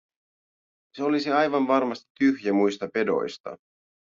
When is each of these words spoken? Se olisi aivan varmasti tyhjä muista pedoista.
Se 0.95 1.03
olisi 1.03 1.31
aivan 1.31 1.67
varmasti 1.67 2.11
tyhjä 2.19 2.53
muista 2.53 2.87
pedoista. 2.93 3.57